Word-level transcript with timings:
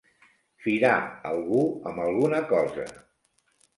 Firar 0.65 0.93
algú 1.33 1.61
amb 1.91 2.03
alguna 2.07 2.41
cosa. 2.55 2.87